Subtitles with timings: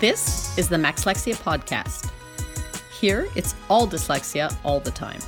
[0.00, 2.12] This is the Maxlexia Podcast.
[3.00, 5.18] Here, it's all dyslexia all the time.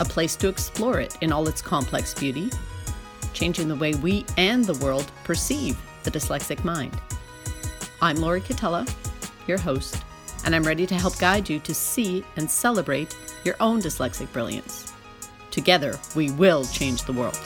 [0.00, 2.50] A place to explore it in all its complex beauty,
[3.34, 6.98] changing the way we and the world perceive the dyslexic mind.
[8.00, 8.90] I'm Lori Catella,
[9.46, 10.02] your host,
[10.46, 13.14] and I'm ready to help guide you to see and celebrate
[13.44, 14.90] your own dyslexic brilliance.
[15.50, 17.38] Together, we will change the world.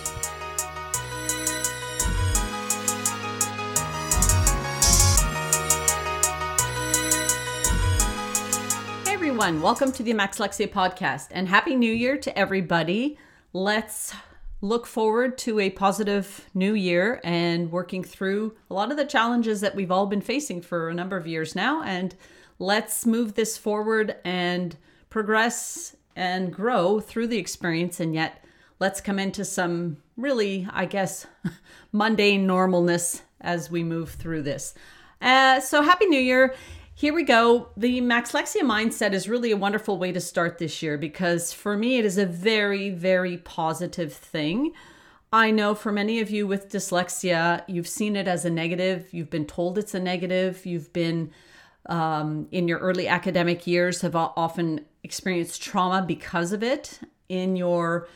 [9.41, 13.17] Everyone, welcome to the Maxlexia podcast and happy new year to everybody.
[13.55, 14.13] Let's
[14.61, 19.63] look forward to a positive new year and working through a lot of the challenges
[19.63, 22.15] that we've all been facing for a number of years now and
[22.59, 24.77] let's move this forward and
[25.09, 28.45] progress and grow through the experience and yet
[28.79, 31.27] let's come into some really i guess
[31.93, 34.75] mundane normalness as we move through this.
[35.23, 36.55] Uh, so happy new year
[37.01, 40.99] here we go the maxlexia mindset is really a wonderful way to start this year
[40.99, 44.71] because for me it is a very very positive thing
[45.33, 49.07] I know for many of you with dyslexia, you've seen it as a negative.
[49.13, 50.67] You've been told it's a negative.
[50.67, 51.31] You've been
[51.87, 58.09] um, in your early academic years have often experienced trauma because of it in your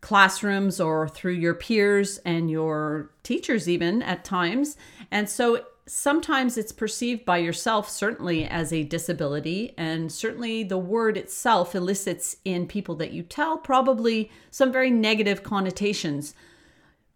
[0.00, 4.78] classrooms or through your peers and your teachers, even at times.
[5.10, 9.72] And so sometimes it's perceived by yourself, certainly, as a disability.
[9.76, 15.42] And certainly the word itself elicits in people that you tell probably some very negative
[15.42, 16.34] connotations.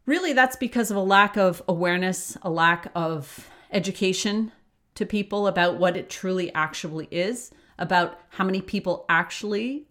[0.06, 4.52] Really, that's because of a lack of awareness, a lack of education
[4.94, 9.86] to people about what it truly actually is, about how many people actually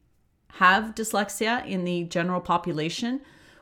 [0.54, 3.22] have dyslexia in the general population,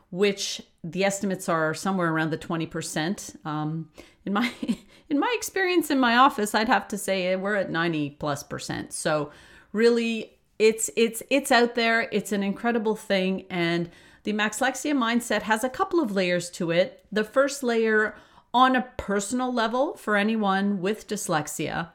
[0.10, 3.46] which the estimates are somewhere around the 20%.
[3.46, 3.90] Um,
[4.26, 4.52] in my
[5.10, 8.94] in my experience in my office, I'd have to say we're at 90 plus percent.
[8.94, 9.32] So
[9.72, 12.10] really it's it's it's out there.
[12.12, 13.90] It's an incredible thing and
[14.24, 17.06] the Maxlexia mindset has a couple of layers to it.
[17.14, 18.16] The first layer
[18.54, 21.92] on a personal level for anyone with dyslexia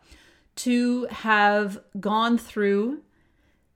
[0.57, 3.03] to have gone through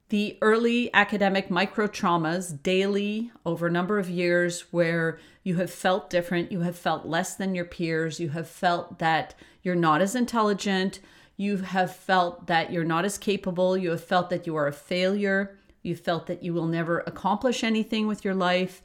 [0.09, 6.11] the early academic micro traumas daily over a number of years where you have felt
[6.11, 10.15] different, you have felt less than your peers, you have felt that you're not as
[10.15, 11.01] intelligent,
[11.37, 14.73] you have felt that you're not as capable, you have felt that you are a
[14.73, 18.83] failure, you felt that you will never accomplish anything with your life,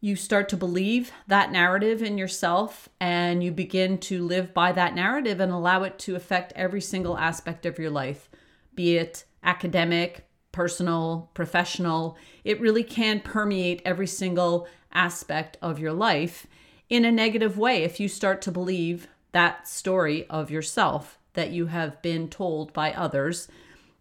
[0.00, 4.94] you start to believe that narrative in yourself and you begin to live by that
[4.94, 8.30] narrative and allow it to affect every single aspect of your life,
[8.74, 12.16] be it academic, personal, professional.
[12.42, 16.46] It really can permeate every single aspect of your life
[16.88, 21.66] in a negative way if you start to believe that story of yourself that you
[21.66, 23.48] have been told by others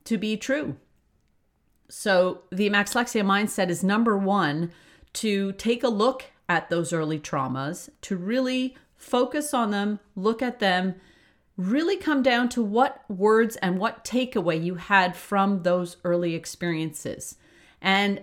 [0.05, 0.77] to be true.
[1.89, 4.71] So, the Maxlexia mindset is number one
[5.15, 10.59] to take a look at those early traumas, to really focus on them, look at
[10.59, 10.95] them,
[11.57, 17.37] really come down to what words and what takeaway you had from those early experiences.
[17.81, 18.21] And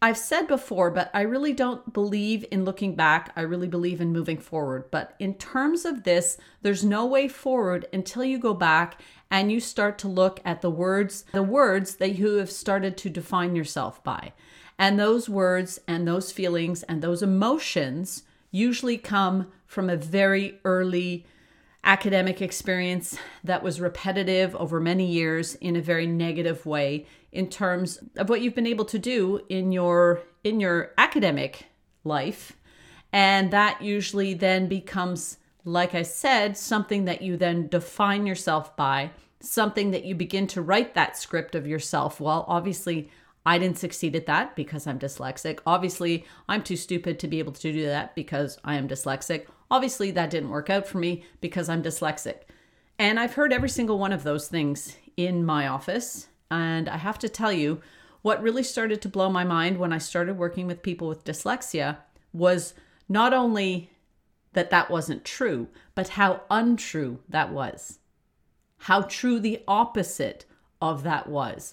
[0.00, 3.32] I've said before, but I really don't believe in looking back.
[3.36, 4.90] I really believe in moving forward.
[4.90, 9.00] But in terms of this, there's no way forward until you go back
[9.30, 13.10] and you start to look at the words, the words that you have started to
[13.10, 14.32] define yourself by.
[14.76, 21.26] And those words and those feelings and those emotions usually come from a very early
[21.84, 27.98] academic experience that was repetitive over many years in a very negative way in terms
[28.16, 31.66] of what you've been able to do in your in your academic
[32.04, 32.52] life
[33.12, 39.10] and that usually then becomes like i said something that you then define yourself by
[39.40, 43.10] something that you begin to write that script of yourself well obviously
[43.44, 45.58] I didn't succeed at that because I'm dyslexic.
[45.66, 49.46] Obviously, I'm too stupid to be able to do that because I am dyslexic.
[49.72, 52.42] Obviously, that didn't work out for me because I'm dyslexic.
[52.98, 56.28] And I've heard every single one of those things in my office.
[56.50, 57.80] And I have to tell you,
[58.20, 61.96] what really started to blow my mind when I started working with people with dyslexia
[62.34, 62.74] was
[63.08, 63.90] not only
[64.52, 67.98] that that wasn't true, but how untrue that was.
[68.76, 70.44] How true the opposite
[70.82, 71.72] of that was.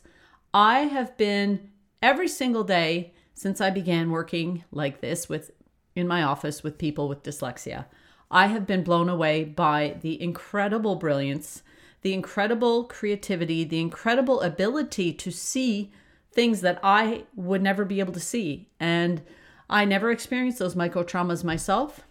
[0.53, 1.69] I have been
[2.01, 5.51] every single day since I began working like this with
[5.99, 7.85] in my office with people with dyslexia.
[8.31, 11.61] I have been blown away by the incredible brilliance,
[12.01, 15.91] the incredible creativity, the incredible ability to see
[16.31, 18.69] things that I would never be able to see.
[18.79, 19.21] And
[19.69, 22.05] I never experienced those micro traumas myself.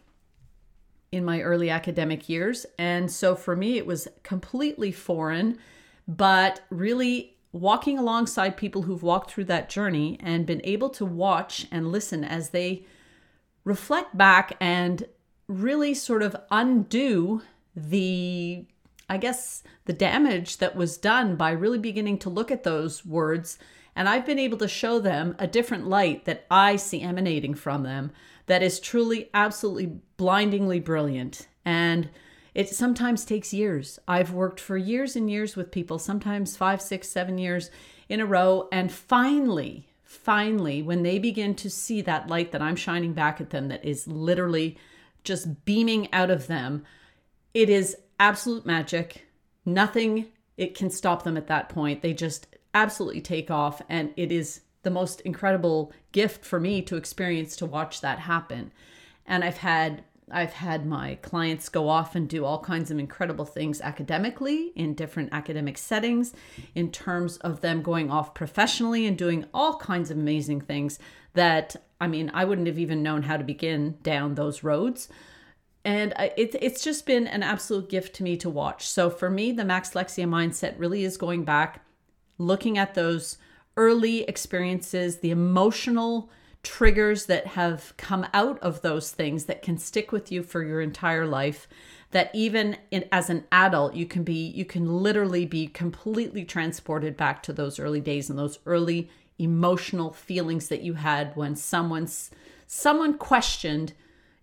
[1.11, 2.67] in my early academic years.
[2.79, 5.59] And so for me, it was completely foreign,
[6.07, 11.67] but really walking alongside people who've walked through that journey and been able to watch
[11.71, 12.85] and listen as they
[13.69, 15.05] reflect back and
[15.47, 17.43] really sort of undo
[17.77, 18.65] the
[19.11, 23.59] I guess the damage that was done by really beginning to look at those words
[23.95, 27.83] and I've been able to show them a different light that I see emanating from
[27.83, 28.11] them
[28.47, 32.09] that is truly absolutely blindingly brilliant and
[32.55, 33.99] it sometimes takes years.
[34.09, 37.71] I've worked for years and years with people, sometimes five, six, seven years
[38.09, 38.69] in a row.
[38.73, 39.88] And finally,
[40.25, 43.85] finally, when they begin to see that light that I'm shining back at them, that
[43.85, 44.77] is literally
[45.25, 46.85] just beaming out of them,
[47.55, 49.27] it is absolute magic.
[49.65, 50.27] Nothing
[50.57, 52.03] it can stop them at that point.
[52.03, 56.97] They just absolutely take off and it is the most incredible gift for me to
[56.97, 58.73] experience to watch that happen.
[59.27, 63.45] And I've had I've had my clients go off and do all kinds of incredible
[63.45, 66.33] things academically in different academic settings,
[66.75, 70.99] in terms of them going off professionally and doing all kinds of amazing things
[71.35, 75.09] that, I mean, I wouldn't have even known how to begin down those roads.
[75.85, 78.87] And it, it's just been an absolute gift to me to watch.
[78.87, 81.85] So for me, the Maxlexia mindset really is going back,
[82.37, 83.39] looking at those
[83.77, 86.31] early experiences, the emotional
[86.69, 90.83] triggers that have come out of those things that can stick with you for your
[90.83, 91.67] entire life
[92.11, 97.17] that even in, as an adult you can be you can literally be completely transported
[97.17, 102.31] back to those early days and those early emotional feelings that you had when someone's
[102.67, 103.95] someone questioned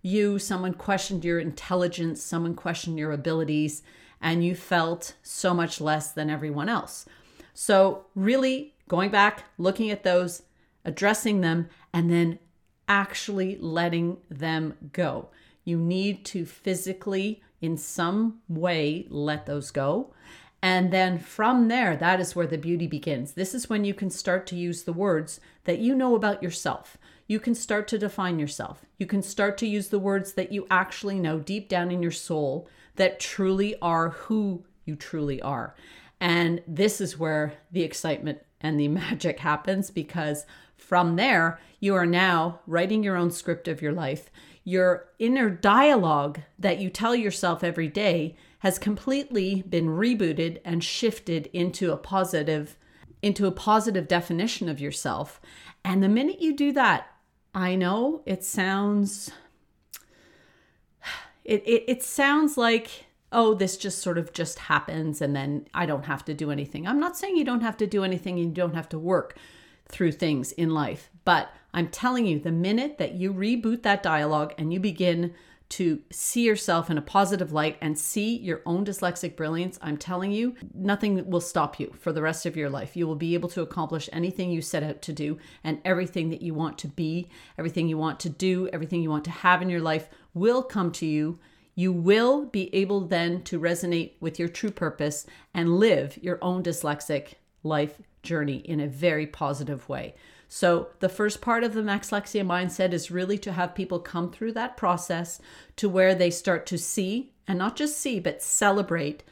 [0.02, 3.82] you someone questioned your intelligence someone questioned your abilities
[4.20, 7.06] and you felt so much less than everyone else.
[7.54, 10.42] So really going back looking at those
[10.86, 12.38] addressing them, and then
[12.88, 15.28] actually letting them go.
[15.64, 20.14] You need to physically, in some way, let those go.
[20.62, 23.32] And then from there, that is where the beauty begins.
[23.32, 26.96] This is when you can start to use the words that you know about yourself.
[27.26, 28.86] You can start to define yourself.
[28.98, 32.12] You can start to use the words that you actually know deep down in your
[32.12, 35.74] soul that truly are who you truly are.
[36.20, 40.46] And this is where the excitement and the magic happens because
[40.86, 44.30] from there, you are now writing your own script of your life.
[44.62, 51.50] Your inner dialogue that you tell yourself every day has completely been rebooted and shifted
[51.52, 52.76] into a positive
[53.20, 55.40] into a positive definition of yourself.
[55.84, 57.08] And the minute you do that,
[57.54, 59.32] I know it sounds
[61.44, 65.84] it, it, it sounds like oh this just sort of just happens and then i
[65.84, 68.46] don't have to do anything i'm not saying you don't have to do anything you
[68.46, 69.36] don't have to work
[69.88, 71.10] through things in life.
[71.24, 75.34] But I'm telling you, the minute that you reboot that dialogue and you begin
[75.68, 80.30] to see yourself in a positive light and see your own dyslexic brilliance, I'm telling
[80.30, 82.96] you, nothing will stop you for the rest of your life.
[82.96, 86.40] You will be able to accomplish anything you set out to do, and everything that
[86.40, 87.28] you want to be,
[87.58, 90.92] everything you want to do, everything you want to have in your life will come
[90.92, 91.40] to you.
[91.74, 96.62] You will be able then to resonate with your true purpose and live your own
[96.62, 97.34] dyslexic
[97.66, 100.14] life journey in a very positive way.
[100.48, 104.52] So, the first part of the Maxlexia mindset is really to have people come through
[104.52, 105.40] that process
[105.76, 109.24] to where they start to see, and not just see, but celebrate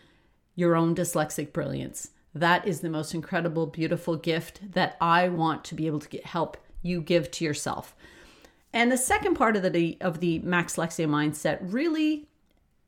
[0.57, 2.11] your own dyslexic brilliance.
[2.35, 6.27] That is the most incredible, beautiful gift that I want to be able to get,
[6.27, 7.95] help you give to yourself.
[8.73, 12.27] And the second part of the of the Maxlexia mindset really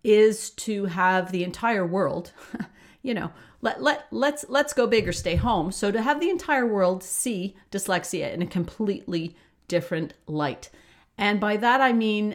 [0.02, 2.32] is to have the entire world,
[3.06, 3.30] you know,
[3.62, 5.70] let, let, let's, let's go big or stay home.
[5.70, 9.36] So to have the entire world see dyslexia in a completely
[9.68, 10.70] different light.
[11.16, 12.34] And by that, I mean,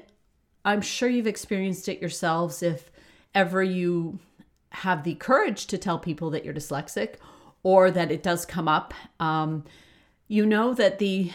[0.63, 2.89] I'm sure you've experienced it yourselves if
[3.35, 4.19] ever you
[4.69, 7.15] have the courage to tell people that you're dyslexic
[7.63, 8.93] or that it does come up.
[9.19, 9.65] Um,
[10.29, 11.31] you know that the,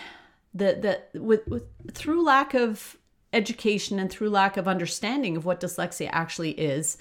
[0.54, 2.96] the, the, with, with, through lack of
[3.34, 6.96] education and through lack of understanding of what dyslexia actually is,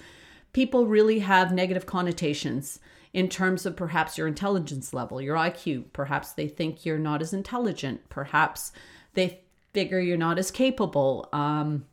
[0.52, 2.80] people really have negative connotations
[3.12, 5.84] in terms of perhaps your intelligence level, your IQ.
[5.92, 8.08] Perhaps they think you're not as intelligent.
[8.08, 8.72] Perhaps
[9.14, 9.40] they
[9.72, 11.28] figure you're not as capable.
[11.32, 11.86] Um,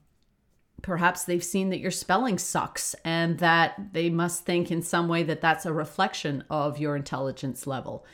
[0.81, 5.23] perhaps they've seen that your spelling sucks and that they must think in some way
[5.23, 8.05] that that's a reflection of your intelligence level.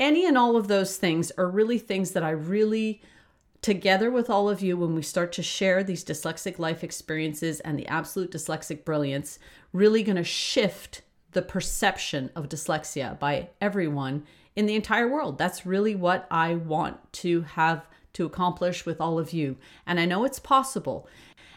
[0.00, 3.02] Any and all of those things are really things that I really
[3.62, 7.78] together with all of you when we start to share these dyslexic life experiences and
[7.78, 9.38] the absolute dyslexic brilliance
[9.72, 14.24] really going to shift the perception of dyslexia by everyone
[14.56, 15.38] in the entire world.
[15.38, 20.04] That's really what i want to have to accomplish with all of you and i
[20.04, 21.08] know it's possible.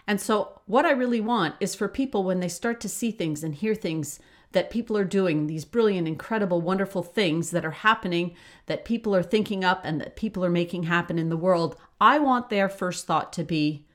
[0.08, 3.44] And so, what I really want is for people when they start to see things
[3.44, 4.20] and hear things
[4.52, 9.24] that people are doing, these brilliant, incredible, wonderful things that are happening, that people are
[9.24, 13.08] thinking up and that people are making happen in the world, I want their first
[13.08, 13.86] thought to be,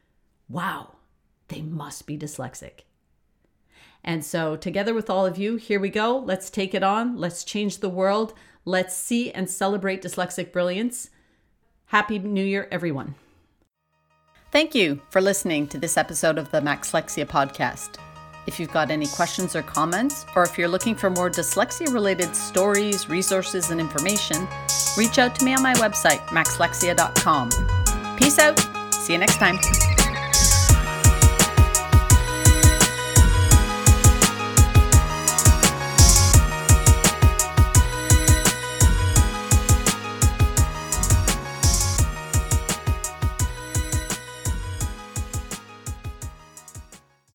[0.48, 0.94] wow,
[1.48, 2.80] they must be dyslexic.
[4.02, 6.16] And so, together with all of you, here we go.
[6.16, 7.16] Let's take it on.
[7.16, 8.34] Let's change the world.
[8.64, 11.10] Let's see and celebrate dyslexic brilliance.
[11.86, 13.16] Happy New Year, everyone.
[14.52, 17.98] Thank you for listening to this episode of the Maxlexia podcast.
[18.46, 22.34] If you've got any questions or comments, or if you're looking for more dyslexia related
[22.34, 24.46] stories, resources, and information,
[24.96, 27.50] reach out to me on my website, maxlexia.com.
[28.16, 28.58] Peace out.
[28.92, 29.95] See you next time.